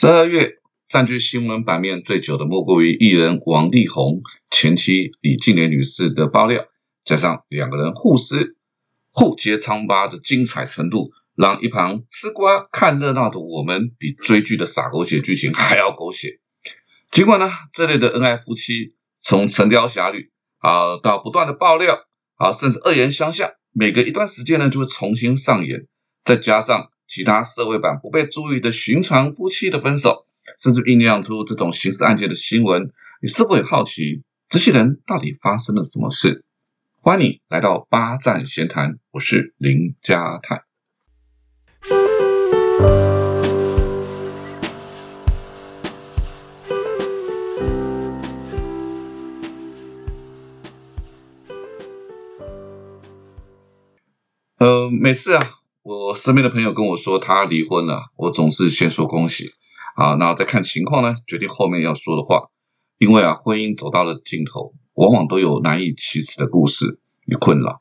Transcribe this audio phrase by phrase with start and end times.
[0.00, 0.54] 十二月
[0.88, 6.64] 占据新闻版面最久的，莫过于艺人王力宏前妻李静莲女士的爆料，
[7.04, 8.56] 加上两个人互撕、
[9.10, 16.40] 互揭疮疤的精彩程度，让一旁吃瓜看热闹的我们，比追剧的傻狗血剧情还要狗血。
[17.10, 20.30] 尽管呢，这类的恩爱夫妻，从《神雕侠侣》
[20.66, 22.06] 啊到不断的爆料
[22.36, 25.86] 啊，甚至恶言相向，每隔一段时间呢就会重新上演，
[26.24, 26.88] 再加上。
[27.10, 30.26] 其他社会版不被注意的寻常夫妻的分手，
[30.60, 36.44] 甚至酝酿出这种刑事案件的新闻，你是否也好奇这些人到底发生了什么事？
[37.00, 40.62] 欢迎你来到八站闲谈，我是林家泰。
[54.58, 55.59] 呃，没事啊。
[55.82, 59.46] 我身边的朋友跟我说他离婚了，我总是先说恭喜
[59.96, 62.48] 啊，那再看情况呢，决定后面要说的话。
[62.98, 67.78] 因为啊，婚姻走到了尽头，往往都有难以启齿的故事与困扰。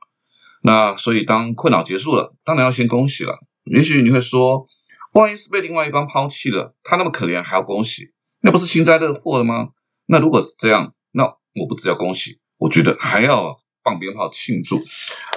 [0.63, 3.39] 那所以当困扰结束了，当然要先恭喜了。
[3.65, 4.65] 也许你会说，
[5.13, 9.71] 万一是被另外一方抛弃了，他那么可怜还要恭喜，那不是幸灾乐祸了吗？
[10.05, 14.77] 那如果是这样，那我不只要恭喜，我觉得还要放鞭炮庆祝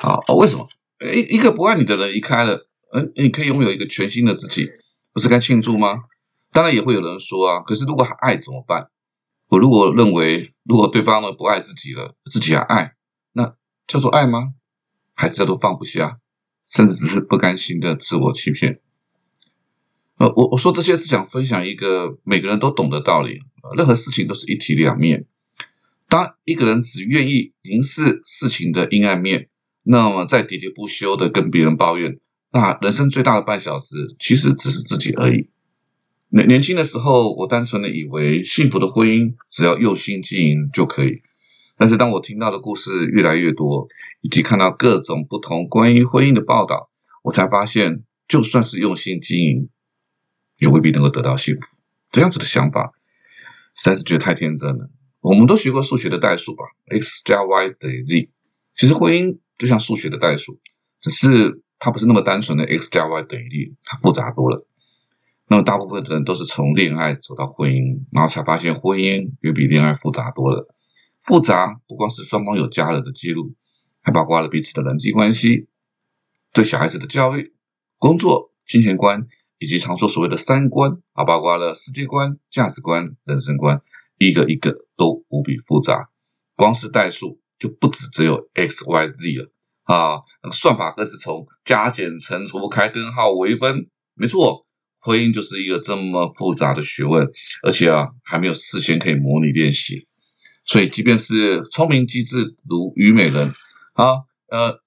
[0.01, 0.21] 啊！
[0.37, 0.69] 为什么？
[1.15, 4.69] 一一个不爱你的人离开了，嗯，你可以拥有一个全新的自己，
[5.13, 6.05] 不是该庆祝吗？
[6.53, 8.89] 当然也会有人说啊，可是如果还爱怎么办？
[9.49, 12.93] 我如果认为，如果对方呢不爱自己了，自己还爱，
[13.33, 13.55] 那
[13.87, 14.55] 叫做爱吗？
[15.15, 16.19] 还是叫做放不下，
[16.71, 18.81] 甚至只是不甘心的自我欺骗？
[20.19, 23.41] 呃，我我说这些是想分享一个每个人都懂的道理，
[23.77, 25.27] 任何事情都是一体两面。
[26.09, 29.49] 当一个人只愿意凝视事情的阴暗面。
[29.85, 32.21] 那么，在喋喋不休的跟别人抱怨，
[32.53, 35.51] 那人生最大的半小时，其实只是自己而已。
[36.29, 41.23] 年年轻的时候，我单纯的以为幸福的婚姻只要用心经营就可以。
[41.77, 43.89] 但是，当我听到的故事越来越多，
[44.21, 46.89] 以及看到各种不同关于婚姻的报道，
[47.25, 49.69] 我才发现，就算是用心经营，
[50.59, 51.61] 也未必能够得到幸福。
[52.13, 52.93] 这样子的想法，
[53.75, 54.91] 实在是觉得太天真了。
[55.21, 58.31] 我们都学过数学的代数吧？x 加 y 等于 z。
[58.77, 59.42] 其实婚姻。
[59.59, 60.61] 就像数学的代数，
[61.01, 64.67] 只是它不是那么单纯的 x 加 y 等于零，它复杂多了。
[65.49, 70.75] 那么大部分的人都是从恋爱走到婚姻，然后才发现婚姻远比恋爱复杂多了。
[71.25, 73.55] 复杂不光是双方有家人的记录，
[74.01, 75.69] 还包括了彼此的人际关系、
[76.55, 77.53] 对小孩子的教育、
[77.99, 79.27] 工作、金钱观，
[79.59, 83.83] 以及常说所谓的三观啊，包括了世界观、价值观、人生观，
[84.17, 86.09] 一个一个都无比复杂。
[86.57, 87.42] 光是代数。
[87.63, 89.53] 就不止只有 x y z 了
[89.85, 90.19] 啊！
[90.51, 94.67] 算法更是从加减乘除开根号微分，没错，
[94.99, 97.25] 婚姻就是一个这么复杂的学问，
[97.63, 100.09] 而且啊，还没有事先可以模拟练习。
[100.65, 103.55] 所以，即便是聪明机智如虞美人
[103.93, 104.81] 啊，呃，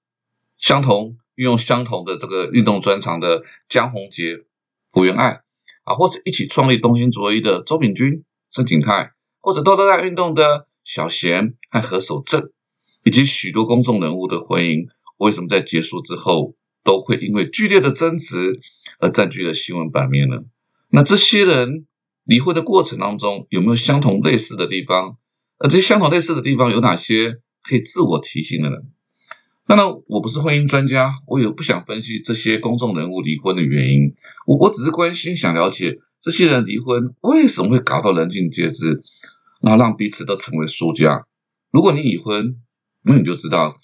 [0.58, 4.44] 相同运用相同的这个运动专长的江宏杰、
[4.92, 5.40] 福原爱
[5.84, 12.50] 啊，或是一起创立东兴卓一的周秉君、郑景泰，或者多多在运动的小贤和何守正。
[13.06, 18.58] 以及许多公众人物的婚姻，为什么在结束之后都会因为剧烈的争执
[18.98, 20.38] 而占据了新闻版面呢？
[20.90, 21.86] 那这些人
[22.24, 25.18] 离婚的过程当中有没有相同类似的地方？
[25.58, 28.76] 而这些相同类似的地方有哪些可以自我提醒的呢？
[29.68, 34.16] 当然，我不是婚姻专家，我也不想分析这些公众人物离婚的原因。
[34.48, 39.00] 我我只是关心，想了解这些人离婚为什么会搞到人尽皆知，
[39.60, 41.24] 然后让彼此都成为输家。
[41.70, 42.56] 如果你已婚，
[43.06, 43.78] 那你就知道，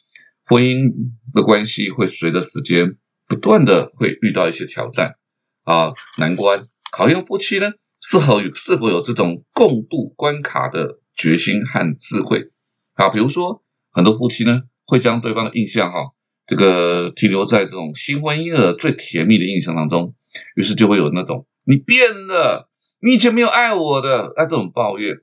[0.46, 0.92] 婚姻
[1.32, 2.96] 的关系会随着时间
[3.28, 5.14] 不断的会遇到一些挑战
[5.62, 12.50] 啊难关，考验夫妻呢是否是否有这种共度关卡的决心和智慧
[12.94, 13.10] 啊。
[13.10, 13.62] 比如说，
[13.92, 16.10] 很多夫妻呢会将对方的印象哈
[16.48, 20.16] 这个停留在这种新婚婴儿最甜蜜的印象当中，
[20.56, 22.68] 于是就会有那种你变了，
[23.00, 25.18] 你以前没有爱我的那这种抱怨。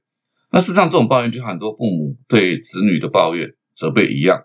[0.51, 3.55] 那事实上，这种抱怨就很多父母对子女的抱怨。
[3.79, 4.43] 责备一样，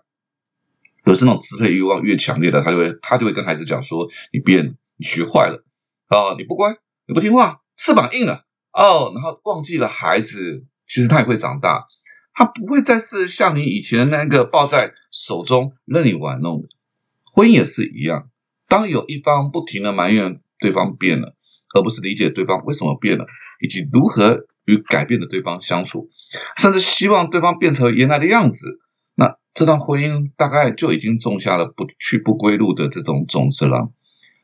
[1.03, 5.65] 有这种支配欲望越强烈的，他就会他就会跟孩子讲说：“你变，你学坏了
[6.07, 6.35] 啊！
[6.37, 11.85] 你不乖，你不听话，翅膀硬了哦。”然后忘记了孩子其实他也会长大，
[12.33, 16.69] 他不会再是像你以前那个抱在手中任你玩弄的。
[17.33, 18.29] 婚姻也是一样，
[18.69, 21.35] 当有一方不停的埋怨对方变了，
[21.75, 23.25] 而不是理解对方为什么变了，
[23.59, 26.09] 以及如何与改变的对方相处，
[26.55, 28.79] 甚至希望对方变成原来的样子。
[29.55, 33.89] 这段婚姻大概就已经种下了不去不归路的这种种子了，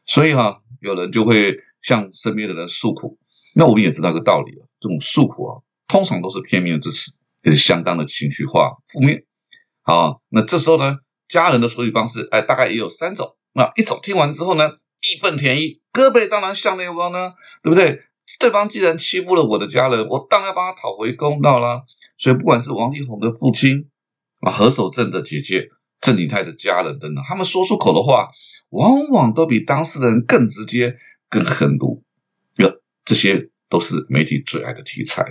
[0.06, 3.20] 所以哈，有人就会向身边的人诉苦
[3.54, 7.12] 那我们也知道一个道理啊，这种诉苦啊，通常都是片面之词，
[7.44, 9.26] 也是相当的情绪化、负面。
[9.82, 13.36] 好，那这时候呢，家人的处理方式，哎，大概也有三种。
[13.52, 14.70] 那一种听完之后呢，
[15.02, 18.00] 义愤填膺，胳膊当然向内弯呢，对不对？
[18.40, 21.82] 对方既然欺负了我的家人，我当然要帮他讨回公道啦。
[22.18, 23.90] 所以，不管是王力宏的父亲
[24.42, 28.30] 啊，何守正的姐姐，郑丽泰的家人等等，他们说出口的话，
[28.70, 30.98] 往往都比当事人更直接、
[31.30, 32.04] 更狠毒。
[32.58, 35.24] 哟，这些都是媒体最爱的题材。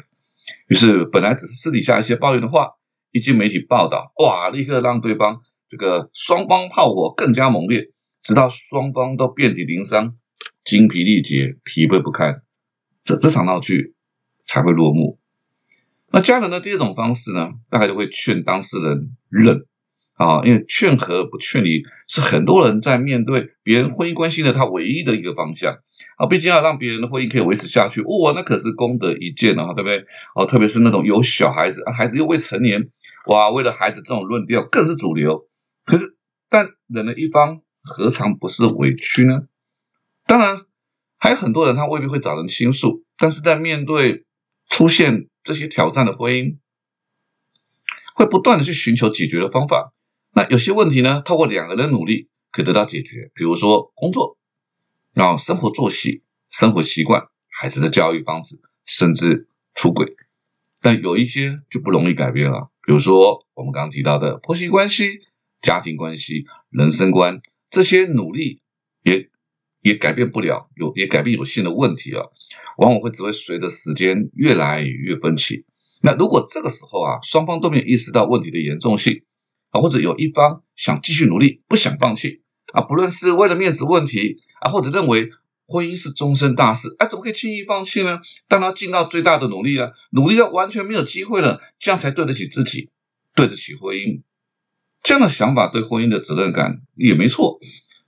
[0.69, 2.71] 于是，本来只是私底下一些抱怨的话，
[3.12, 7.91] 一经媒体报道，哇，立刻让对方这个双方炮火更加猛烈，
[8.23, 10.17] 直到双方都遍体鳞伤、
[10.65, 12.43] 精疲力竭、疲惫不堪。
[13.03, 13.95] 这这场闹剧
[14.47, 15.19] 才会落幕。
[16.12, 19.67] 那家人的第二种方式呢，大概就会劝当事人忍
[20.15, 25.79] 啊，因为劝和不劝离是很多人在面对别人婚姻关系的他唯一的一个方向
[26.19, 26.27] 啊。
[26.27, 30.05] 毕竟要让别人的婚姻可以维持下去，哇，那可是功德一件啊，对不对？
[30.35, 32.91] 哦，特别是那种有小孩子，孩子又未成年，
[33.27, 35.47] 哇，为了孩子这种论调更是主流。
[35.85, 36.17] 可是，
[36.49, 39.43] 但忍的一方，何尝不是委屈呢？
[40.27, 40.62] 当然。
[41.23, 44.25] 还有很多人，他未必会找人倾诉，但是在面对
[44.71, 46.58] 出现这些挑战的婚姻，
[48.14, 49.92] 会不断的去寻求解决的方法。
[50.32, 54.38] 那有些问题呢，透过两个人的努力可以得到解决，比如说工作，
[55.12, 60.16] 然后生活作息、生活习惯、孩子的教育方式，甚至出轨。
[60.81, 65.20] 但有一些就不容易改变了，比如说我们刚刚提到的婆媳关系、
[65.62, 67.40] 家庭关系、人生观，
[67.70, 68.60] 这些努力
[69.02, 69.28] 也。
[69.82, 72.26] 也改变不了，有也改变有限的问题啊，
[72.81, 75.67] 往往会只会随着时间越来越分歧。
[76.03, 79.23] 那如果这个时候啊，双方都没有意识到问题的严重性
[79.69, 82.41] 啊，或者有一方想继续努力，不想放弃
[82.73, 85.29] 啊，不论是为了面子问题啊，或者认为
[85.67, 88.21] 婚姻是终身大事，哎，怎么可以轻易放弃呢？
[88.49, 92.88] 当他尽到最大的努力了，努力到完全没有机会了，这样才对得起自己，
[93.35, 94.23] 对得起婚姻。
[95.03, 97.59] 这样的想法对婚姻的责任感也没错，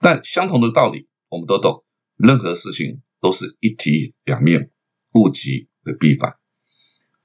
[0.00, 1.08] 但相同的道理。
[1.28, 1.84] 我们都懂，
[2.16, 4.68] 任何事情都是一体两面，
[5.14, 6.34] 物极必反。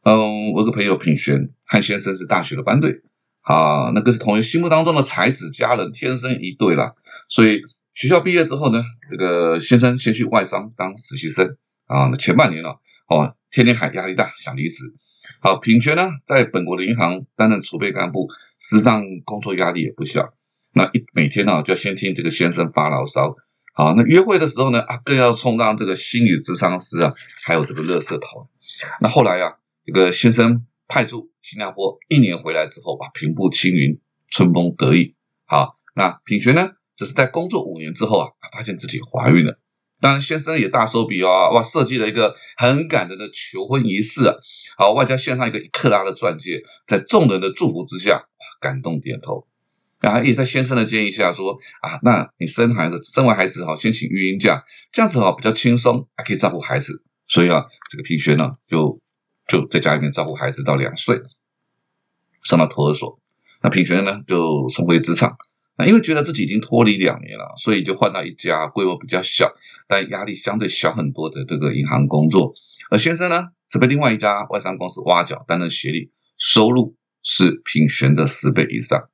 [0.03, 3.01] 嗯，我有个朋友品璇，和先生是大学的班队，
[3.41, 6.93] 啊，那个是同学心目当中的才子佳人，天生一对啦。
[7.27, 7.59] 所以
[7.93, 11.57] 学校毕业之后呢，这个先生先去外商当实习生
[11.87, 12.79] 啊，那前半年了，
[13.09, 14.83] 哦，天天喊压力大，想离职。
[15.41, 18.29] 好，品璇呢，在本国的银行担任储备干部，
[18.61, 20.33] 实际上工作压力也不小。
[20.73, 23.35] 那一每天呢，就要先听这个先生发牢骚。
[23.77, 27.13] 好，那约会的时候呢，啊，更要充当这个心理咨商师啊，
[27.43, 28.49] 还有这个乐色头。
[28.99, 33.99] 那后来呀，这个先生派驻新加坡一年回来之后，把平步青云，
[34.31, 35.13] 春风得意。
[35.45, 39.59] 好，那品学呢，只是在工作五年之后啊，发现自己怀孕了。
[40.01, 44.33] 当然，先生也大手笔哦，哇，设计了一个很感人的求婚仪式啊，
[44.79, 48.25] 好，外加献上一个一克拉的钻戒，在众人的祝福之下，
[48.59, 49.47] 感动点头。
[50.07, 57.03] 啊，也在先生的建议下说啊，那你生孩子，生完孩子好，先请育婴假，这样子好比较轻松，还可以照顾孩子。
[57.27, 59.01] 所以啊，这个平轩呢，就
[59.47, 61.21] 就在家里面照顾孩子到两岁，
[62.43, 63.19] 上了托儿所。
[63.61, 65.35] 那平轩呢，就重回职场。
[65.77, 69.51] 那因为觉得自己已经脱离两年了，所以就换到一家规模比较小，
[69.87, 72.53] 但压力相对小很多的这个银行工作。
[72.89, 79.09] 而先生呢，则被另外一家外商公司挖角，担任协理，收入是平轩的十倍以上。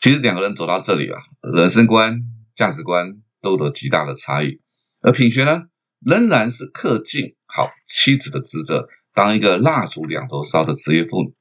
[0.00, 1.18] 其实两个人走到这里啊，
[1.52, 2.20] 人生观、
[2.54, 4.60] 价值观都有极大的差异。
[5.00, 5.62] 而品学呢，
[6.00, 11.34] 仍然是恪尽好妻子的职责，当一个蜡烛两头烧的职业妇女。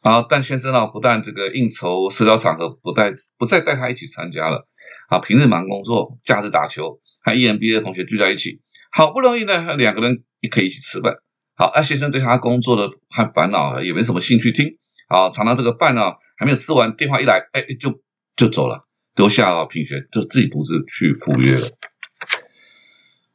[0.00, 4.66] 啊，但先生呢，不但这个应酬、社交场合不带不再带他一起参加了。
[5.10, 11.16] 啊，平日忙工作，假日打球，和 EMBA 的同学聚在一起，好不容易呢，两个人也可以一起吃饭。
[11.54, 14.78] 好，而先生对他工作的和烦恼也没什么兴趣听。
[15.08, 16.12] 啊，尝到这个饭呢。
[16.40, 18.00] 还没有吃完，电话一来，哎，就
[18.34, 21.68] 就走了，留下品璇就自己独自去赴约了。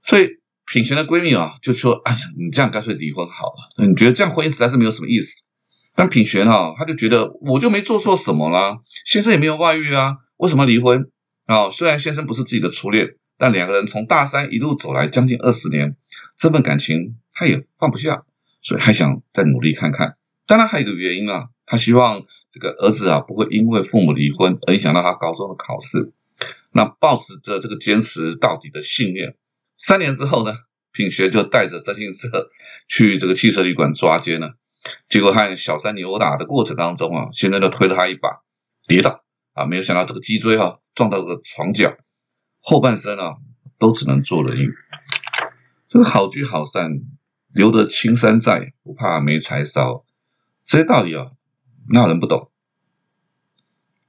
[0.03, 0.27] 所以
[0.65, 3.87] 品璇的闺蜜啊，就说：“哎呀，你这样干脆离婚好了。
[3.87, 5.43] 你觉得这样婚姻实在是没有什么意思。”
[5.93, 11.07] 但品璇哈，她就觉得我就没做错什么啦，先生也没有外遇啊，为什么离婚
[11.45, 11.69] 啊？
[11.69, 13.07] 虽然先生不是自己的初恋，
[13.37, 15.95] 但两个人从大三一路走来将近二十年，
[16.37, 18.23] 这份感情她也放不下，
[18.63, 20.17] 所以还想再努力看看。
[20.47, 22.23] 当然还有一个原因啊，她希望。
[22.55, 26.13] 这个儿子啊，不会因为父母离婚而影响到他高中的考试。
[26.71, 29.35] 那抱持着这个坚持到底的信念，
[29.77, 30.53] 三年之后呢，
[30.93, 32.47] 品学就带着自行车
[32.87, 34.55] 去这个汽车旅馆抓奸了。
[35.09, 38.41] 结果和小三扭打的过程当中啊，现在就推了他一把，
[38.87, 41.97] 跌倒啊，没有想到这个脊椎哈撞到了床角，
[42.61, 43.35] 后半生啊
[43.77, 44.67] 都只能坐轮椅。
[45.89, 47.01] 这个好聚好散，
[47.53, 50.05] 留得青山在，不怕没柴烧。
[50.65, 51.27] 这些道理啊，
[51.89, 52.51] 哪有人不懂？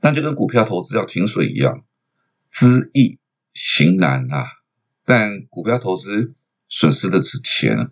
[0.00, 1.84] 那就跟股票投资要停水一样，
[2.50, 3.18] 知易
[3.54, 4.46] 行难啊。
[5.04, 6.34] 但股票投资
[6.68, 7.90] 损失的是钱，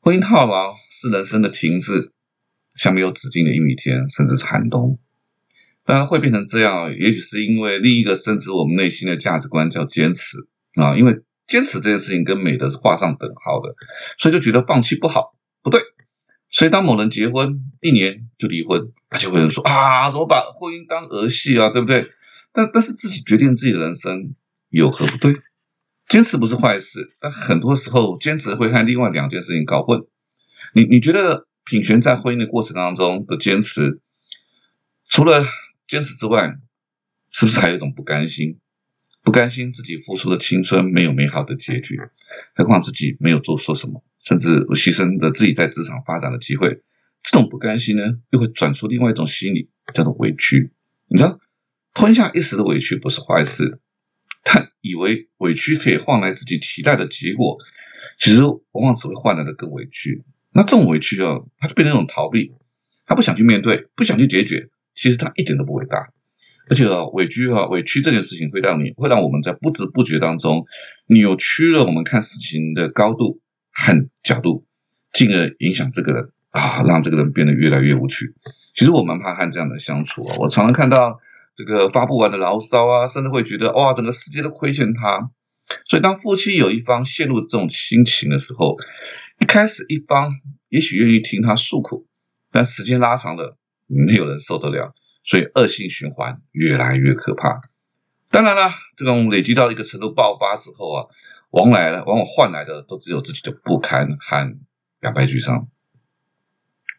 [0.00, 2.12] 婚姻套牢是人生的停滞，
[2.74, 4.98] 像没有止境的一米天，甚至是寒冬。
[5.84, 10.38] 当然会变成这样，也许是因为另一个深植我们内心的价值观叫坚持
[10.74, 13.74] 啊，因为坚持这件事情跟美德是画上等号的，
[14.18, 15.80] 所以就觉得放弃不好，不对。
[16.50, 22.10] 所以当某人结婚一年就离婚，那就会有人说啊，怎么把婚姻当儿戏啊，对不对？
[22.52, 24.34] 但但是自己决定自己的人生
[24.70, 25.34] 有何不对？
[26.08, 30.00] 坚持不是坏事，但很多时候坚持会和另外两件事情搞混。
[30.72, 34.00] 你你觉得品璇在婚姻的过程当中的坚持，
[35.08, 35.44] 除了
[35.86, 36.56] 坚持之外，
[37.30, 38.58] 是不是还有一种不甘心？
[39.22, 42.00] 不甘心自己付出的青春没有美好的结局，
[42.54, 46.82] 何况自己没有做错什么，甚至牺牲了自己在职场发展的机会。
[47.22, 50.72] 这种不甘心呢，又会转出另外一种心理，叫做委屈。
[51.08, 51.38] 你知道，
[51.94, 53.80] 吞下一时的委屈不是坏事。
[54.44, 57.58] 但以为委屈可以换来自己期待的结果，
[58.18, 60.24] 其实往往只会换来的更委屈。
[60.52, 62.52] 那这种委屈啊，它就变成一种逃避，
[63.04, 64.70] 他不想去面对，不想去解决。
[64.94, 66.12] 其实他一点都不伟大，
[66.70, 70.64] 而且啊，委屈啊，委屈这件事情会让你，会让我们在不知不觉当中
[71.06, 73.40] 扭曲了我们看事情的高度
[73.78, 74.66] 和角度，
[75.12, 78.34] 进而影响这个人啊，让这个人变得越来越无趣。
[78.74, 81.20] 其实我蛮怕和这样的相处啊，我常常看到。
[81.58, 85.28] 这个发不完的牢骚啊，甚至会觉得哇，整个世界都亏欠他。
[85.88, 88.76] 所以，当夫妻有一方陷入这种心情的时候，
[89.40, 90.30] 一开始一方
[90.68, 92.06] 也许愿意听他诉苦，
[92.52, 93.56] 但时间拉长了，
[93.88, 94.94] 没有人受得了，
[95.24, 97.60] 所以恶性循环越来越可怕。
[98.30, 101.06] 当然了，这种累积到一个程度爆发之后啊，
[101.50, 104.58] 往来的，往往换来的都只有自己的不堪和
[105.00, 105.68] 两败俱伤。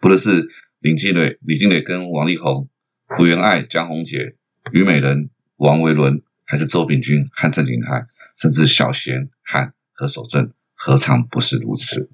[0.01, 0.47] 不论是
[0.79, 2.69] 林静蕾、李静蕾跟王力宏、
[3.07, 4.35] 福原爱、江宏杰。
[4.71, 12.11] 虞美人、王维伦，还是周秉钧和郑景泰，甚至小贤和何守正，何尝不是如此？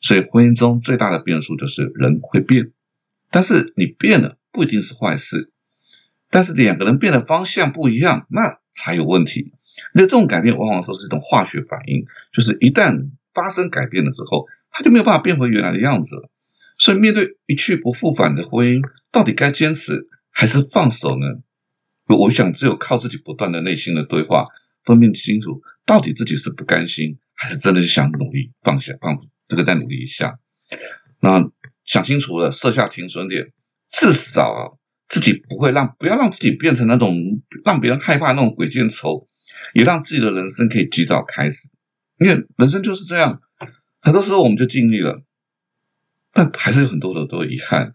[0.00, 2.70] 所以婚姻中最大的变数就是人会变，
[3.30, 5.50] 但是你变了不一定是坏事，
[6.28, 9.52] 但是两个人变的方向不一样，那才有问题。
[9.94, 16.30] 那这种改变往往说是一种化学反应，就是一旦发生改变了之后，他就没有办法变回原来的样子了。
[16.78, 18.82] 所以面对一去不复返的婚姻，
[19.12, 21.26] 到底该坚持还是放手呢？
[22.06, 24.46] 我想，只有靠自己不断的内心的对话，
[24.84, 30.38] 分辨清楚到底自己是不甘心，还是真的想努力放下，放这个再努力一下。
[31.20, 31.50] 那
[31.84, 33.52] 想清楚了，设下停损点，
[33.92, 37.14] 至少自己不会让，不要让自己变成那种
[37.64, 39.28] 让别人害怕那种鬼见愁，
[39.74, 41.68] 也让自己的人生可以及早开始。
[42.18, 43.40] 因为人生就是这样，
[44.00, 45.22] 很多时候我们就尽力了，
[46.32, 47.94] 但还是有很多的多遗憾。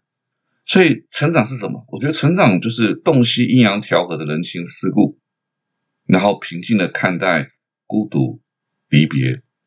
[0.67, 1.85] 所以，成长是什么？
[1.89, 5.19] 我觉得成长就是洞悉阴阳调和的人情世故，
[6.07, 7.51] 然后平静的看待
[7.85, 8.41] 孤独、
[8.89, 9.21] 离别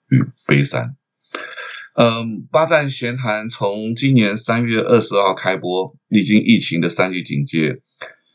[0.09, 0.97] 与悲伤。
[1.95, 7.81] 嗯，八站闲谈从今年三月二十号开播，历经疫情的三级警戒，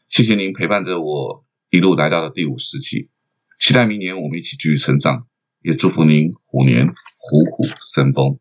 [0.08, 3.10] 谢谢您陪伴着我一路来到了第五十期，
[3.64, 5.26] 期待明年我们一起继续成长，
[5.62, 8.38] 也祝福您虎年虎虎生风。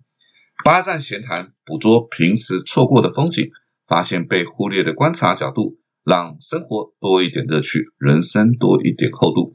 [0.64, 3.48] 八站闲谈捕捉平时错过的风景。
[3.86, 9.52] 发现被忽略的观察角度，让生活多一点乐趣，人生多一点厚度。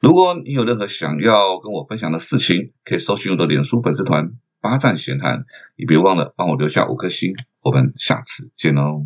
[0.00, 4.30] 如果你有任何想要跟我分享的事情，可以搜寻我的脸书粉丝团
[4.62, 5.44] “八站闲谈”，
[5.76, 7.34] 也别忘了帮我留下五颗星。
[7.60, 9.04] 我们下次见喽。